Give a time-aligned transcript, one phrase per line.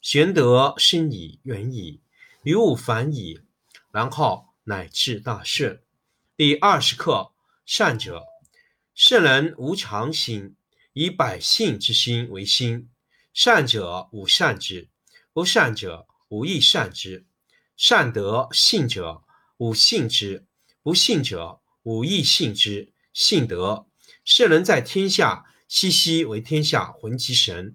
[0.00, 2.00] 玄德深矣，远矣，
[2.44, 3.40] 于物反矣，
[3.90, 5.82] 然后乃至大顺。
[6.36, 7.32] 第二十课：
[7.66, 8.24] 善者，
[8.94, 10.54] 圣人无常心，
[10.92, 12.88] 以百姓之心为心。
[13.34, 14.88] 善者无善之，
[15.32, 17.26] 不善者无亦善之。
[17.76, 19.24] 善德信者
[19.56, 20.46] 无信之，
[20.80, 22.92] 不信者无亦信之。
[23.12, 23.88] 信德，
[24.24, 27.74] 圣人在天下，熙熙为天下浑其神。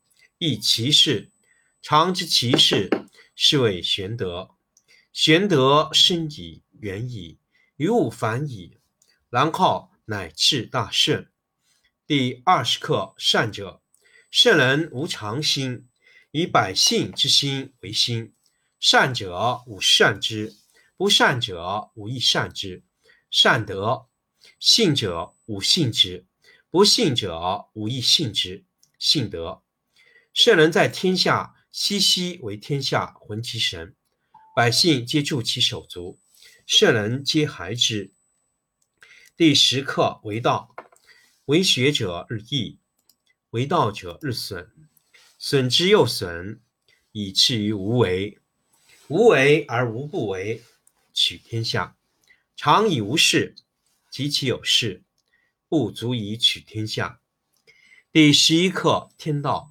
[0.43, 1.29] 亦其事，
[1.83, 2.89] 常知其事，
[3.35, 4.55] 是谓玄德。
[5.13, 7.37] 玄德深矣，远矣，
[7.75, 8.79] 于物反矣，
[9.29, 11.29] 然后乃至大顺。
[12.07, 13.83] 第二十课：善者，
[14.31, 15.87] 圣人无常心，
[16.31, 18.33] 以百姓之心为心。
[18.79, 20.55] 善者无善之，
[20.97, 22.83] 不善者无亦善之。
[23.29, 24.07] 善德，
[24.59, 26.25] 信者无信之，
[26.71, 28.65] 不信者无亦信之。
[28.97, 29.61] 信德。
[30.33, 33.93] 圣人在天下，熙熙为天下浑其神，
[34.55, 36.21] 百姓皆助其手足，
[36.65, 38.13] 圣人皆孩之。
[39.35, 40.73] 第十课为道，
[41.45, 42.79] 为学者日益，
[43.49, 44.71] 为道者日损，
[45.37, 46.61] 损之又损，
[47.11, 48.39] 以至于无为。
[49.09, 50.63] 无为而无不为，
[51.13, 51.97] 取天下
[52.55, 53.53] 常以无事，
[54.09, 55.03] 及其有事，
[55.67, 57.19] 不足以取天下。
[58.13, 59.70] 第十一课天道。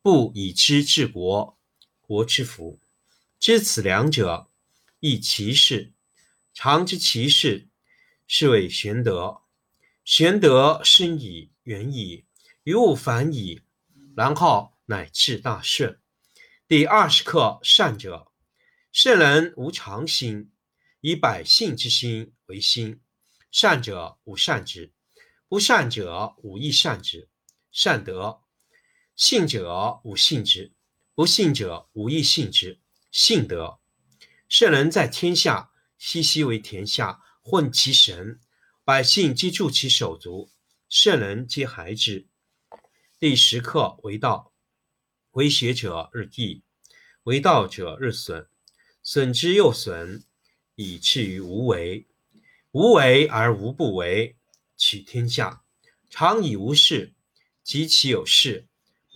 [0.00, 1.58] 不以知治国，
[2.00, 2.80] 国之福。
[3.38, 4.48] 知此两者，
[5.00, 5.92] 亦其事。
[6.54, 7.68] 常知其事，
[8.26, 9.42] 是谓玄德。
[10.04, 12.24] 玄德深矣，远矣，
[12.62, 13.62] 于物反矣，
[14.16, 16.00] 然后乃至大顺。
[16.66, 18.32] 第二十课：善者，
[18.92, 20.50] 圣人无常心，
[21.00, 23.00] 以百姓之心为心。
[23.50, 24.92] 善者无善之，
[25.48, 27.28] 不善者无亦善之。
[27.70, 28.40] 善德。
[29.18, 30.72] 信者无信之，
[31.12, 32.78] 不信者无亦信之。
[33.10, 33.80] 信德，
[34.48, 38.38] 圣人在天下，熙熙为天下混其神，
[38.84, 40.52] 百姓皆助其手足，
[40.88, 42.28] 圣人皆孩之。
[43.18, 44.52] 第十课为道，
[45.32, 46.62] 为学者日益，
[47.24, 48.48] 为道者日损，
[49.02, 50.22] 损之又损，
[50.76, 52.06] 以至于无为。
[52.70, 54.36] 无为而无不为，
[54.76, 55.64] 取天下
[56.08, 57.14] 常以无事，
[57.64, 58.67] 及其有事。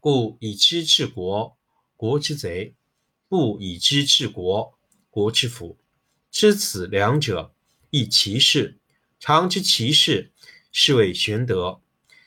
[0.00, 1.58] 故以知治国，
[1.94, 2.74] 国之贼；
[3.28, 4.78] 不以知治国，
[5.10, 5.78] 国之福。
[6.30, 7.54] 知此两者，
[7.90, 8.80] 亦其事。
[9.18, 10.32] 常知其事，
[10.72, 11.82] 是谓玄德。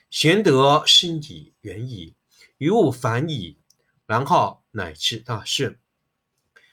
[0.08, 2.14] 玄德深矣，远矣，
[2.58, 3.58] 于物反矣，
[4.06, 5.76] 然后乃至大顺。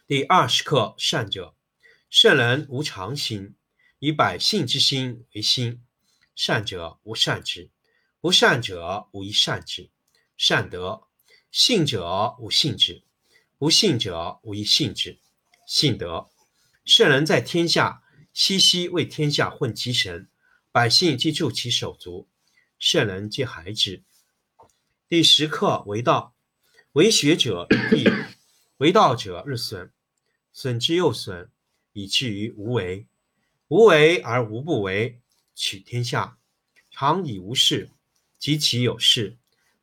[0.06, 1.56] 第二十课：善者。
[2.12, 3.56] 圣人无常心，
[3.98, 5.82] 以百姓之心为心。
[6.36, 7.72] 善者无善之，
[8.20, 9.90] 不善者无一善之。
[10.44, 11.04] 善德，
[11.52, 13.04] 信者无信之，
[13.60, 15.20] 不信者无一信之。
[15.68, 16.32] 信德，
[16.84, 18.02] 圣人在天下，
[18.34, 20.28] 熙熙为天下混其神，
[20.72, 22.28] 百姓皆助其手足，
[22.80, 24.04] 圣人皆孩之。
[25.08, 26.34] 第十课为道，
[26.94, 28.10] 为学者日益，
[28.78, 29.92] 为道者日损，
[30.52, 31.52] 损之又损。
[31.94, 33.06] 以至于无为，
[33.68, 35.22] 无为而无不为，
[35.54, 36.40] 取天下
[36.90, 37.92] 常以无事，
[38.40, 39.38] 及其有事，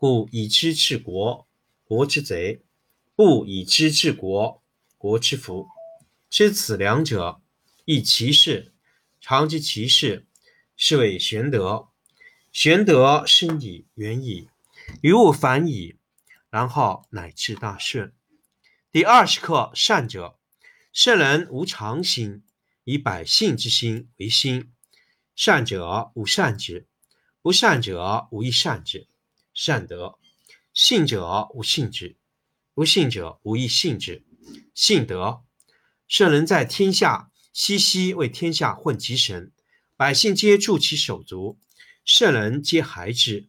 [0.00, 1.48] 故以知治国，
[1.82, 2.60] 国之贼；
[3.16, 4.62] 不以知治国，
[4.96, 5.66] 国之福。
[6.30, 7.40] 知此两者，
[7.84, 8.72] 亦其事。
[9.20, 10.24] 常知其事，
[10.76, 11.88] 是谓玄德。
[12.52, 14.48] 玄德深矣，远矣，
[15.00, 15.96] 于物反矣，
[16.48, 18.12] 然后乃至大顺。
[18.92, 20.38] 第二十课：善者。
[20.92, 22.44] 圣人无常心，
[22.84, 24.70] 以百姓之心为心。
[25.34, 26.86] 善者无善之，
[27.42, 29.08] 不善者无一善之。
[29.60, 30.20] 善德，
[30.72, 32.16] 信者无信之，
[32.74, 34.24] 不信者无亦信之。
[34.72, 35.42] 信德，
[36.06, 39.50] 圣人在天下，熙熙为天下混其神，
[39.96, 41.58] 百姓皆助其手足，
[42.04, 43.47] 圣人皆孩之。